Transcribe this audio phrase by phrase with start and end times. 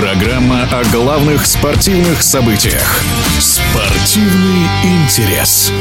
[0.00, 3.02] Программа о главных спортивных событиях.
[3.40, 5.72] Спортивный интерес.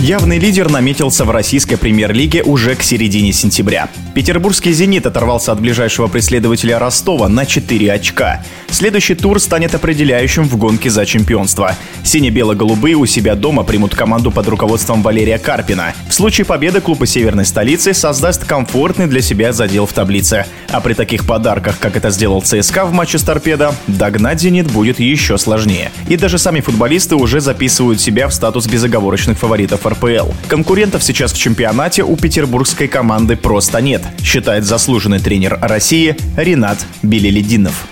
[0.00, 3.90] Явный лидер наметился в российской премьер-лиге уже к середине сентября.
[4.18, 8.42] Петербургский «Зенит» оторвался от ближайшего преследователя Ростова на 4 очка.
[8.68, 11.76] Следующий тур станет определяющим в гонке за чемпионство.
[12.02, 15.94] Сине-бело-голубые у себя дома примут команду под руководством Валерия Карпина.
[16.08, 20.46] В случае победы клуба северной столицы создаст комфортный для себя задел в таблице.
[20.70, 24.98] А при таких подарках, как это сделал ЦСКА в матче с «Торпедо», догнать «Зенит» будет
[24.98, 25.92] еще сложнее.
[26.08, 30.32] И даже сами футболисты уже записывают себя в статус безоговорочных фаворитов РПЛ.
[30.48, 37.86] Конкурентов сейчас в чемпионате у петербургской команды просто нет, считает заслуженный тренер России Ренат Белелединов.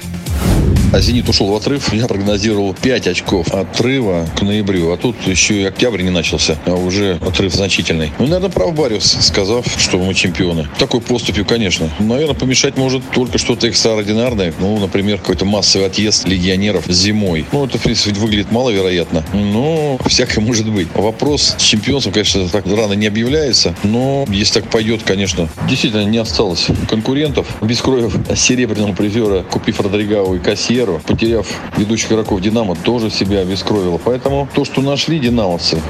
[0.92, 1.92] А «Зенит» ушел в отрыв.
[1.92, 4.92] Я прогнозировал 5 очков отрыва к ноябрю.
[4.92, 8.12] А тут еще и октябрь не начался, а уже отрыв значительный.
[8.18, 10.68] Ну, наверное, прав Бариус, сказав, что мы чемпионы.
[10.78, 11.90] Такой поступью, конечно.
[11.98, 14.54] Наверное, помешать может только что-то экстраординарное.
[14.60, 17.44] Ну, например, какой-то массовый отъезд легионеров зимой.
[17.52, 19.24] Ну, это, в принципе, выглядит маловероятно.
[19.32, 20.88] Но всякое может быть.
[20.94, 23.74] Вопрос с чемпионством, конечно, так рано не объявляется.
[23.82, 27.46] Но если так пойдет, конечно, действительно не осталось конкурентов.
[27.60, 31.46] Бескроев серебряного призера, купив Родригау и Кассия, карьеру, потеряв
[31.78, 33.98] ведущих игроков «Динамо», тоже себя обескровило.
[34.02, 35.80] Поэтому то, что нашли «Динамовцы»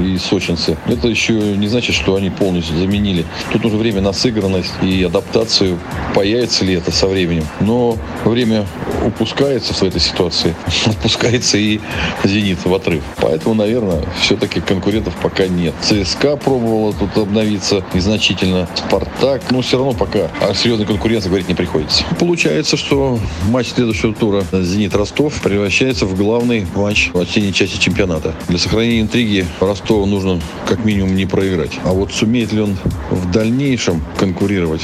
[0.00, 3.24] и сочинцы, это еще не значит, что они полностью заменили.
[3.52, 5.78] Тут нужно время на сыгранность и адаптацию.
[6.14, 7.44] Появится ли это со временем?
[7.60, 8.66] Но время
[9.06, 10.54] упускается в этой ситуации.
[10.86, 11.80] Отпускается и
[12.24, 13.04] «Зенит» в отрыв.
[13.18, 15.74] Поэтому, наверное, все-таки конкурентов пока нет.
[15.82, 18.68] ЦСКА пробовала тут обновиться незначительно.
[18.74, 19.42] «Спартак».
[19.50, 22.04] Но все равно пока о серьезной конкуренции говорить не приходится.
[22.18, 23.18] Получается, что
[23.48, 28.34] матч следующего тура тура «Зенит Ростов» превращается в главный матч в осенней части чемпионата.
[28.48, 31.72] Для сохранения интриги Ростову нужно как минимум не проиграть.
[31.84, 32.78] А вот сумеет ли он
[33.10, 34.82] в дальнейшем конкурировать,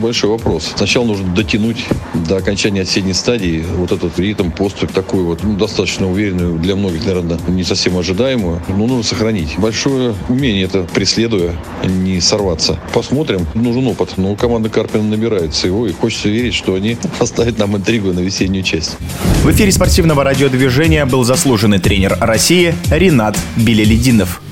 [0.00, 0.72] большой вопрос.
[0.76, 1.84] Сначала нужно дотянуть
[2.14, 7.06] до окончания осенней стадии вот этот ритм, поступь такой вот, ну, достаточно уверенную, для многих,
[7.06, 9.58] наверное, не совсем ожидаемую, но нужно сохранить.
[9.58, 12.78] Большое умение это, преследуя, не сорваться.
[12.92, 13.46] Посмотрим.
[13.54, 14.14] Нужен опыт.
[14.16, 18.64] Но команда Карпина набирается его, и хочется верить, что они оставят нам интригу на весеннюю
[18.64, 18.96] часть.
[19.42, 24.42] В эфире спортивного радиодвижения был заслуженный тренер России Ренат Белелединов.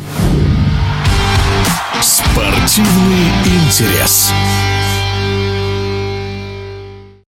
[2.01, 4.33] Спортивный интерес.